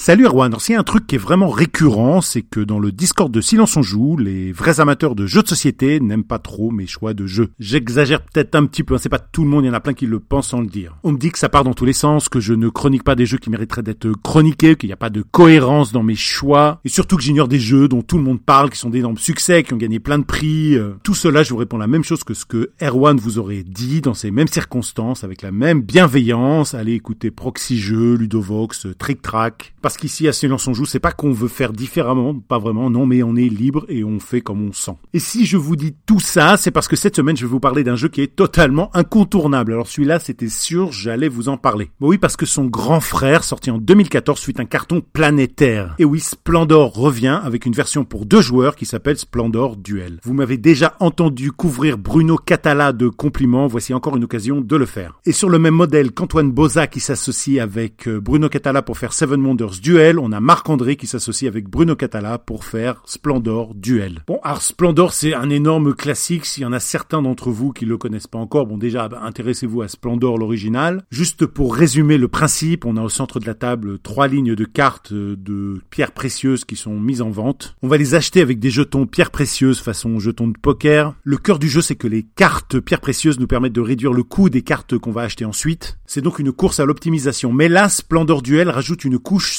Salut 0.00 0.26
Erwan, 0.26 0.56
s'il 0.60 0.74
y 0.74 0.76
a 0.76 0.80
un 0.80 0.84
truc 0.84 1.08
qui 1.08 1.16
est 1.16 1.18
vraiment 1.18 1.50
récurrent, 1.50 2.20
c'est 2.20 2.42
que 2.42 2.60
dans 2.60 2.78
le 2.78 2.92
Discord 2.92 3.32
de 3.32 3.40
Silence 3.40 3.76
on 3.76 3.82
Joue, 3.82 4.16
les 4.16 4.52
vrais 4.52 4.78
amateurs 4.78 5.16
de 5.16 5.26
jeux 5.26 5.42
de 5.42 5.48
société 5.48 5.98
n'aiment 5.98 6.22
pas 6.22 6.38
trop 6.38 6.70
mes 6.70 6.86
choix 6.86 7.14
de 7.14 7.26
jeux. 7.26 7.48
J'exagère 7.58 8.22
peut-être 8.22 8.54
un 8.54 8.64
petit 8.66 8.84
peu, 8.84 8.94
hein, 8.94 8.98
c'est 9.00 9.08
pas 9.08 9.18
tout 9.18 9.42
le 9.42 9.50
monde, 9.50 9.64
il 9.64 9.66
y 9.66 9.70
en 9.70 9.74
a 9.74 9.80
plein 9.80 9.94
qui 9.94 10.06
le 10.06 10.20
pensent 10.20 10.50
sans 10.50 10.60
le 10.60 10.68
dire. 10.68 10.96
On 11.02 11.10
me 11.10 11.18
dit 11.18 11.32
que 11.32 11.38
ça 11.38 11.48
part 11.48 11.64
dans 11.64 11.74
tous 11.74 11.84
les 11.84 11.92
sens, 11.92 12.28
que 12.28 12.38
je 12.38 12.54
ne 12.54 12.68
chronique 12.68 13.02
pas 13.02 13.16
des 13.16 13.26
jeux 13.26 13.38
qui 13.38 13.50
mériteraient 13.50 13.82
d'être 13.82 14.12
chroniqués, 14.22 14.76
qu'il 14.76 14.88
n'y 14.88 14.92
a 14.92 14.96
pas 14.96 15.10
de 15.10 15.20
cohérence 15.20 15.90
dans 15.90 16.04
mes 16.04 16.14
choix, 16.14 16.80
et 16.84 16.88
surtout 16.88 17.16
que 17.16 17.22
j'ignore 17.24 17.48
des 17.48 17.60
jeux 17.60 17.88
dont 17.88 18.02
tout 18.02 18.18
le 18.18 18.24
monde 18.24 18.40
parle, 18.40 18.70
qui 18.70 18.78
sont 18.78 18.90
d'énormes 18.90 19.18
succès, 19.18 19.64
qui 19.64 19.74
ont 19.74 19.78
gagné 19.78 19.98
plein 19.98 20.20
de 20.20 20.24
prix. 20.24 20.76
Euh. 20.76 20.92
Tout 21.02 21.14
cela, 21.14 21.42
je 21.42 21.50
vous 21.50 21.56
réponds 21.56 21.76
la 21.76 21.88
même 21.88 22.04
chose 22.04 22.22
que 22.22 22.34
ce 22.34 22.44
que 22.44 22.70
Erwan 22.80 23.18
vous 23.18 23.40
aurait 23.40 23.64
dit 23.64 24.00
dans 24.00 24.14
ces 24.14 24.30
mêmes 24.30 24.46
circonstances, 24.46 25.24
avec 25.24 25.42
la 25.42 25.50
même 25.50 25.82
bienveillance. 25.82 26.74
Allez 26.74 26.92
écouter 26.92 27.32
Proxy 27.32 27.78
Jeux, 27.78 28.14
Ludovox, 28.14 28.86
Trick 28.96 29.22
Track, 29.22 29.74
parce 29.88 29.96
qu'ici 29.96 30.28
à 30.28 30.34
Silence 30.34 30.68
on 30.68 30.74
joue, 30.74 30.84
c'est 30.84 31.00
pas 31.00 31.12
qu'on 31.12 31.32
veut 31.32 31.48
faire 31.48 31.72
différemment, 31.72 32.34
pas 32.34 32.58
vraiment, 32.58 32.90
non, 32.90 33.06
mais 33.06 33.22
on 33.22 33.36
est 33.36 33.48
libre 33.48 33.86
et 33.88 34.04
on 34.04 34.20
fait 34.20 34.42
comme 34.42 34.68
on 34.68 34.74
sent. 34.74 34.98
Et 35.14 35.18
si 35.18 35.46
je 35.46 35.56
vous 35.56 35.76
dis 35.76 35.94
tout 36.04 36.20
ça, 36.20 36.58
c'est 36.58 36.70
parce 36.70 36.88
que 36.88 36.94
cette 36.94 37.16
semaine, 37.16 37.38
je 37.38 37.46
vais 37.46 37.50
vous 37.50 37.58
parler 37.58 37.84
d'un 37.84 37.96
jeu 37.96 38.08
qui 38.08 38.20
est 38.20 38.36
totalement 38.36 38.94
incontournable. 38.94 39.72
Alors 39.72 39.88
celui-là, 39.88 40.18
c'était 40.18 40.50
sûr, 40.50 40.92
j'allais 40.92 41.30
vous 41.30 41.48
en 41.48 41.56
parler. 41.56 41.90
Bon, 42.00 42.08
oui, 42.08 42.18
parce 42.18 42.36
que 42.36 42.44
son 42.44 42.66
grand 42.66 43.00
frère, 43.00 43.44
sorti 43.44 43.70
en 43.70 43.78
2014, 43.78 44.38
suite 44.38 44.60
un 44.60 44.66
carton 44.66 45.00
planétaire. 45.14 45.94
Et 45.98 46.04
oui, 46.04 46.20
Splendor 46.20 46.92
revient 46.92 47.40
avec 47.42 47.64
une 47.64 47.72
version 47.72 48.04
pour 48.04 48.26
deux 48.26 48.42
joueurs 48.42 48.76
qui 48.76 48.84
s'appelle 48.84 49.16
Splendor 49.16 49.78
Duel. 49.78 50.20
Vous 50.22 50.34
m'avez 50.34 50.58
déjà 50.58 50.96
entendu 51.00 51.50
couvrir 51.50 51.96
Bruno 51.96 52.36
Catala 52.36 52.92
de 52.92 53.08
compliments, 53.08 53.68
voici 53.68 53.94
encore 53.94 54.18
une 54.18 54.24
occasion 54.24 54.60
de 54.60 54.76
le 54.76 54.84
faire. 54.84 55.18
Et 55.24 55.32
sur 55.32 55.48
le 55.48 55.58
même 55.58 55.76
modèle 55.76 56.12
qu'Antoine 56.12 56.52
Boza 56.52 56.88
qui 56.88 57.00
s'associe 57.00 57.58
avec 57.58 58.06
euh, 58.06 58.20
Bruno 58.20 58.50
Catala 58.50 58.82
pour 58.82 58.98
faire 58.98 59.14
Seven 59.14 59.42
Wonders 59.42 59.77
Duel, 59.80 60.18
on 60.18 60.32
a 60.32 60.40
Marc-André 60.40 60.96
qui 60.96 61.06
s'associe 61.06 61.48
avec 61.48 61.68
Bruno 61.68 61.96
Catala 61.96 62.38
pour 62.38 62.64
faire 62.64 63.02
Splendor 63.06 63.74
Duel. 63.74 64.24
Bon, 64.26 64.38
alors 64.42 64.62
Splendor, 64.62 65.12
c'est 65.12 65.34
un 65.34 65.50
énorme 65.50 65.94
classique. 65.94 66.44
S'il 66.44 66.62
y 66.62 66.66
en 66.66 66.72
a 66.72 66.80
certains 66.80 67.22
d'entre 67.22 67.50
vous 67.50 67.72
qui 67.72 67.86
le 67.86 67.96
connaissent 67.96 68.26
pas 68.26 68.38
encore, 68.38 68.66
bon 68.66 68.78
déjà, 68.78 69.08
intéressez-vous 69.22 69.82
à 69.82 69.88
Splendor 69.88 70.38
l'original. 70.38 71.02
Juste 71.10 71.46
pour 71.46 71.74
résumer 71.74 72.18
le 72.18 72.28
principe, 72.28 72.84
on 72.84 72.96
a 72.96 73.02
au 73.02 73.08
centre 73.08 73.40
de 73.40 73.46
la 73.46 73.54
table 73.54 73.98
trois 73.98 74.28
lignes 74.28 74.54
de 74.54 74.64
cartes 74.64 75.12
de 75.12 75.80
pierres 75.90 76.12
précieuses 76.12 76.64
qui 76.64 76.76
sont 76.76 76.98
mises 76.98 77.22
en 77.22 77.30
vente. 77.30 77.76
On 77.82 77.88
va 77.88 77.96
les 77.96 78.14
acheter 78.14 78.40
avec 78.40 78.58
des 78.58 78.70
jetons 78.70 79.06
pierres 79.06 79.30
précieuses 79.30 79.80
façon 79.80 80.18
jetons 80.18 80.48
de 80.48 80.58
poker. 80.58 81.14
Le 81.24 81.36
cœur 81.36 81.58
du 81.58 81.68
jeu, 81.68 81.80
c'est 81.80 81.96
que 81.96 82.06
les 82.06 82.22
cartes 82.22 82.80
pierres 82.80 83.00
précieuses 83.00 83.38
nous 83.38 83.46
permettent 83.46 83.72
de 83.72 83.80
réduire 83.80 84.12
le 84.12 84.22
coût 84.22 84.50
des 84.50 84.62
cartes 84.62 84.98
qu'on 84.98 85.12
va 85.12 85.22
acheter 85.22 85.44
ensuite. 85.44 85.98
C'est 86.06 86.20
donc 86.20 86.38
une 86.38 86.52
course 86.52 86.80
à 86.80 86.84
l'optimisation. 86.84 87.52
Mais 87.52 87.68
là, 87.68 87.88
Splendor 87.88 88.42
Duel 88.42 88.70
rajoute 88.70 89.04
une 89.04 89.18
couche. 89.18 89.58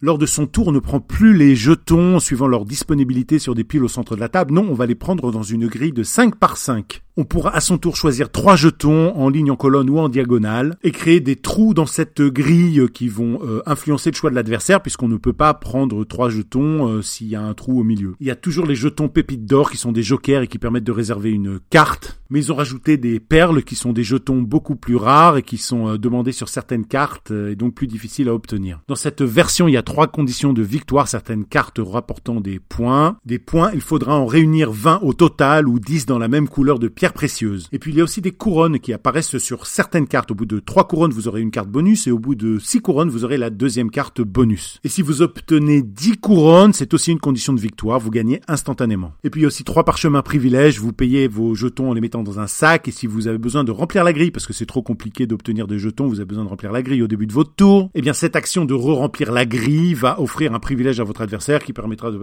Lors 0.00 0.18
de 0.18 0.26
son 0.26 0.46
tour, 0.46 0.68
on 0.68 0.72
ne 0.72 0.78
prend 0.78 1.00
plus 1.00 1.34
les 1.36 1.54
jetons 1.54 2.18
suivant 2.20 2.48
leur 2.48 2.64
disponibilité 2.64 3.38
sur 3.38 3.54
des 3.54 3.64
piles 3.64 3.84
au 3.84 3.88
centre 3.88 4.14
de 4.14 4.20
la 4.20 4.28
table. 4.28 4.52
Non, 4.52 4.66
on 4.68 4.74
va 4.74 4.86
les 4.86 4.94
prendre 4.94 5.30
dans 5.32 5.42
une 5.42 5.66
grille 5.66 5.92
de 5.92 6.02
5 6.02 6.36
par 6.36 6.56
5. 6.56 7.02
On 7.16 7.24
pourra 7.24 7.54
à 7.54 7.60
son 7.60 7.76
tour 7.76 7.96
choisir 7.96 8.30
trois 8.30 8.54
jetons 8.54 9.14
en 9.16 9.28
ligne, 9.28 9.50
en 9.50 9.56
colonne 9.56 9.90
ou 9.90 9.98
en 9.98 10.08
diagonale 10.08 10.76
et 10.82 10.92
créer 10.92 11.20
des 11.20 11.36
trous 11.36 11.74
dans 11.74 11.86
cette 11.86 12.22
grille 12.22 12.86
qui 12.94 13.08
vont 13.08 13.40
euh, 13.42 13.62
influencer 13.66 14.10
le 14.10 14.16
choix 14.16 14.30
de 14.30 14.36
l'adversaire 14.36 14.80
puisqu'on 14.80 15.08
ne 15.08 15.16
peut 15.16 15.32
pas 15.32 15.52
prendre 15.54 16.04
trois 16.04 16.30
jetons 16.30 16.88
euh, 16.88 17.02
s'il 17.02 17.26
y 17.26 17.34
a 17.34 17.42
un 17.42 17.52
trou 17.52 17.80
au 17.80 17.84
milieu. 17.84 18.14
Il 18.20 18.26
y 18.26 18.30
a 18.30 18.36
toujours 18.36 18.66
les 18.66 18.76
jetons 18.76 19.08
pépites 19.08 19.44
d'or 19.44 19.70
qui 19.70 19.76
sont 19.76 19.92
des 19.92 20.04
jokers 20.04 20.42
et 20.42 20.46
qui 20.46 20.58
permettent 20.58 20.84
de 20.84 20.92
réserver 20.92 21.30
une 21.30 21.58
carte, 21.68 22.20
mais 22.30 22.38
ils 22.38 22.52
ont 22.52 22.56
rajouté 22.56 22.96
des 22.96 23.18
perles 23.18 23.64
qui 23.64 23.74
sont 23.74 23.92
des 23.92 24.04
jetons 24.04 24.40
beaucoup 24.40 24.76
plus 24.76 24.96
rares 24.96 25.36
et 25.36 25.42
qui 25.42 25.58
sont 25.58 25.88
euh, 25.88 25.98
demandés 25.98 26.32
sur 26.32 26.48
certaines 26.48 26.86
cartes 26.86 27.32
et 27.32 27.56
donc 27.56 27.74
plus 27.74 27.88
difficiles 27.88 28.28
à 28.28 28.34
obtenir. 28.34 28.80
Dans 28.86 28.94
cette 28.94 29.22
version, 29.22 29.66
il 29.66 29.72
y 29.72 29.76
a 29.76 29.82
trois 29.82 30.06
conditions 30.06 30.52
de 30.52 30.62
victoire, 30.62 31.08
certaines 31.08 31.44
cartes 31.44 31.80
rapportant 31.82 32.40
des 32.40 32.60
points. 32.60 33.18
Des 33.26 33.38
points, 33.38 33.72
il 33.74 33.80
faudra 33.80 34.16
en 34.16 34.26
réunir 34.26 34.70
20 34.70 35.00
au 35.02 35.12
total 35.12 35.68
ou 35.68 35.80
10 35.80 36.06
dans 36.06 36.18
la 36.18 36.28
même 36.28 36.48
couleur 36.48 36.78
de 36.78 36.88
pierre 36.88 37.09
précieuses. 37.12 37.68
Et 37.72 37.78
puis 37.78 37.92
il 37.92 37.98
y 37.98 38.00
a 38.00 38.04
aussi 38.04 38.20
des 38.20 38.32
couronnes 38.32 38.78
qui 38.78 38.92
apparaissent 38.92 39.38
sur 39.38 39.66
certaines 39.66 40.06
cartes. 40.06 40.30
Au 40.30 40.34
bout 40.34 40.46
de 40.46 40.60
trois 40.60 40.86
couronnes, 40.86 41.12
vous 41.12 41.28
aurez 41.28 41.40
une 41.40 41.50
carte 41.50 41.68
bonus 41.68 42.06
et 42.06 42.10
au 42.10 42.18
bout 42.18 42.34
de 42.34 42.58
six 42.58 42.80
couronnes, 42.80 43.10
vous 43.10 43.24
aurez 43.24 43.36
la 43.36 43.50
deuxième 43.50 43.90
carte 43.90 44.20
bonus. 44.20 44.78
Et 44.84 44.88
si 44.88 45.02
vous 45.02 45.22
obtenez 45.22 45.82
10 45.82 46.18
couronnes, 46.18 46.72
c'est 46.72 46.94
aussi 46.94 47.12
une 47.12 47.20
condition 47.20 47.52
de 47.52 47.60
victoire, 47.60 47.98
vous 48.00 48.10
gagnez 48.10 48.40
instantanément. 48.48 49.12
Et 49.24 49.30
puis 49.30 49.40
il 49.40 49.42
y 49.42 49.46
a 49.46 49.48
aussi 49.48 49.64
trois 49.64 49.84
parchemins 49.84 50.22
privilèges, 50.22 50.80
vous 50.80 50.92
payez 50.92 51.28
vos 51.28 51.54
jetons 51.54 51.90
en 51.90 51.94
les 51.94 52.00
mettant 52.00 52.22
dans 52.22 52.40
un 52.40 52.46
sac 52.46 52.88
et 52.88 52.90
si 52.90 53.06
vous 53.06 53.28
avez 53.28 53.38
besoin 53.38 53.64
de 53.64 53.70
remplir 53.70 54.04
la 54.04 54.12
grille 54.12 54.30
parce 54.30 54.46
que 54.46 54.52
c'est 54.52 54.66
trop 54.66 54.82
compliqué 54.82 55.26
d'obtenir 55.26 55.66
des 55.66 55.78
jetons, 55.78 56.06
vous 56.06 56.16
avez 56.20 56.26
besoin 56.26 56.44
de 56.44 56.48
remplir 56.48 56.72
la 56.72 56.82
grille 56.82 57.02
au 57.02 57.08
début 57.08 57.26
de 57.26 57.32
votre 57.32 57.54
tour, 57.54 57.90
et 57.94 57.98
eh 57.98 58.02
bien 58.02 58.12
cette 58.12 58.36
action 58.36 58.64
de 58.64 58.74
re-remplir 58.74 59.32
la 59.32 59.46
grille 59.46 59.94
va 59.94 60.20
offrir 60.20 60.54
un 60.54 60.58
privilège 60.60 61.00
à 61.00 61.04
votre 61.04 61.20
adversaire 61.20 61.62
qui 61.62 61.72
permettra 61.72 62.10
de 62.10 62.16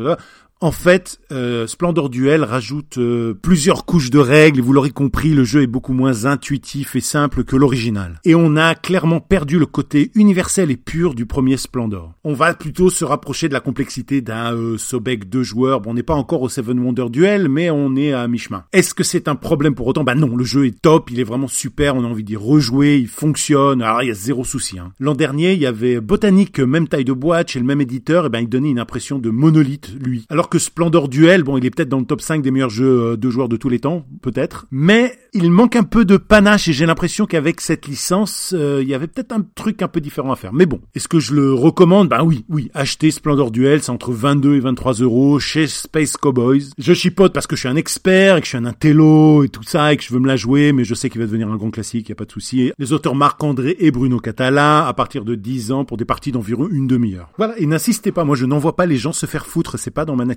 en 0.60 0.72
fait, 0.72 1.20
euh, 1.32 1.68
Splendor 1.68 2.10
Duel 2.10 2.44
rajoute 2.44 2.98
euh, 2.98 3.36
plusieurs 3.36 3.86
couches 3.86 4.10
de 4.10 4.18
règles, 4.18 4.60
vous 4.60 4.74
l'aurez 4.74 4.90
compris, 4.90 5.30
le 5.30 5.44
jeu 5.44 5.62
est 5.62 5.68
beaucoup 5.68 5.94
moins 5.94 6.26
intuitif 6.26 6.96
et 6.96 7.00
simple 7.00 7.44
que 7.44 7.56
l'original. 7.56 8.20
Et 8.26 8.34
on 8.34 8.56
a 8.56 8.74
clairement 8.74 9.20
perdu 9.20 9.60
le 9.60 9.68
côté 9.68 10.12
universel 10.16 10.72
et 10.72 10.78
pur 10.78 11.14
du 11.14 11.28
premier 11.28 11.58
Splendor. 11.58 12.14
On 12.24 12.34
va 12.34 12.56
plutôt 12.56 12.90
se 12.90 13.06
rapprocher 13.06 13.50
de 13.50 13.54
la 13.54 13.60
complexité 13.60 14.22
d'un 14.22 14.56
euh, 14.56 14.78
Sobek 14.80 15.30
deux 15.30 15.44
joueurs. 15.44 15.82
Bon, 15.82 15.92
on 15.92 15.94
n'est 15.94 16.02
pas 16.02 16.16
encore 16.16 16.42
au 16.42 16.50
Seven 16.50 16.80
Wonder 16.80 17.06
Duel, 17.12 17.50
mais 17.50 17.70
on 17.70 17.96
est 17.96 18.14
à 18.14 18.28
mi-chemin. 18.28 18.64
Est-ce 18.74 18.96
que 18.96 19.04
c'est 19.04 19.28
un 19.28 19.36
problème 19.36 19.76
pour 19.76 19.86
autant? 19.86 20.04
Bah 20.04 20.16
non, 20.16 20.36
le 20.36 20.44
jeu 20.44 20.66
est 20.66 20.82
top, 20.82 21.12
il 21.12 21.20
est 21.20 21.24
vraiment 21.24 21.48
super, 21.48 21.96
on 21.96 22.04
a 22.04 22.08
envie 22.08 22.24
d'y 22.24 22.36
rejouer, 22.36 22.98
il 22.98 23.08
fonctionne, 23.08 23.84
alors 23.84 24.02
il 24.02 24.08
y 24.08 24.12
a 24.12 24.16
zéro 24.16 24.44
souci. 24.44 24.80
Hein. 24.80 24.92
L'an 25.00 25.14
dernier, 25.14 25.54
il 25.54 25.60
y 25.60 25.68
avait 25.68 26.02
Botanique, 26.02 26.60
même 26.60 26.88
taille 26.88 27.06
de 27.06 27.14
boîte, 27.14 27.52
chez 27.52 27.60
le 27.60 27.66
même 27.66 27.82
éditeur, 27.82 28.26
et 28.26 28.30
ben 28.30 28.40
il 28.40 28.50
donnait 28.50 28.72
une 28.72 28.80
impression 28.80 29.20
de 29.20 29.30
monolithe, 29.30 29.92
lui. 30.04 30.26
Que 30.50 30.60
Splendor 30.60 31.10
Duel, 31.10 31.44
bon, 31.44 31.58
il 31.58 31.66
est 31.66 31.70
peut-être 31.70 31.90
dans 31.90 32.00
le 32.00 32.06
top 32.06 32.22
5 32.22 32.42
des 32.42 32.52
meilleurs 32.52 32.70
jeux 32.70 33.14
euh, 33.14 33.18
de 33.18 33.30
joueurs 33.30 33.50
de 33.50 33.58
tous 33.58 33.70
les 33.70 33.80
temps, 33.80 34.06
peut-être, 34.22 34.68
mais 34.72 35.18
il 35.34 35.52
manque 35.52 35.76
un 35.76 35.84
peu 35.84 36.06
de 36.06 36.18
panache 36.18 36.68
et 36.68 36.74
j'ai 36.74 36.86
l'impression 36.86 37.26
qu'avec 37.26 37.62
cette 37.62 37.88
licence, 37.88 38.54
euh, 38.58 38.80
il 38.82 38.88
y 38.88 38.94
avait 38.94 39.08
peut-être 39.08 39.32
un 39.32 39.46
truc 39.56 39.82
un 39.82 39.88
peu 39.88 40.02
différent 40.02 40.32
à 40.32 40.36
faire. 40.36 40.54
Mais 40.54 40.66
bon, 40.66 40.82
est-ce 40.96 41.08
que 41.08 41.20
je 41.20 41.34
le 41.34 41.54
recommande? 41.54 42.10
Ben 42.10 42.24
oui, 42.24 42.46
oui, 42.50 42.72
acheter 42.74 43.12
Splendor 43.12 43.52
Duel, 43.52 43.84
c'est 43.84 43.92
entre 43.92 44.12
22 44.12 44.56
et 44.56 44.60
23 44.60 44.94
euros 44.94 45.40
chez 45.40 45.68
Space 45.68 46.18
Cowboys. 46.18 46.64
Je 46.78 46.94
chipote 46.94 47.34
parce 47.34 47.48
que 47.48 47.56
je 47.56 47.62
suis 47.62 47.70
un 47.70 47.76
expert 47.76 48.38
et 48.38 48.40
que 48.42 48.46
je 48.46 48.50
suis 48.50 48.58
un 48.58 48.66
intello 48.66 49.44
et 49.44 49.50
tout 49.50 49.64
ça 49.64 49.94
et 49.94 49.98
que 49.98 50.04
je 50.04 50.14
veux 50.14 50.20
me 50.20 50.28
la 50.28 50.36
jouer, 50.36 50.74
mais 50.74 50.84
je 50.84 50.94
sais 50.94 51.10
qu'il 51.10 51.22
va 51.22 51.28
devenir 51.28 51.50
un 51.50 51.58
grand 51.58 51.72
classique, 51.72 52.10
y 52.10 52.12
a 52.12 52.16
pas 52.16 52.26
de 52.26 52.32
souci. 52.32 52.72
Les 52.78 52.94
auteurs 52.94 53.16
Marc-André 53.16 53.76
et 53.80 53.92
Bruno 53.92 54.20
Catala, 54.20 54.88
à 54.88 54.94
partir 54.94 55.26
de 55.26 55.36
10 55.36 55.72
ans 55.72 55.86
pour 55.86 55.98
des 55.98 56.06
parties 56.06 56.32
d'environ 56.32 56.68
une 56.72 56.88
demi-heure. 56.88 57.30
Voilà, 57.38 57.58
et 57.60 57.66
n'insistez 57.66 58.12
pas, 58.12 58.24
moi 58.24 58.36
je 58.36 58.46
n'envoie 58.46 58.76
pas 58.76 58.86
les 58.86 58.98
gens 58.98 59.14
se 59.14 59.26
faire 59.26 59.46
foutre, 59.46 59.78
c'est 59.78 59.92
pas 59.92 60.06
dans 60.06 60.16
ma 60.16 60.26
nature. 60.26 60.37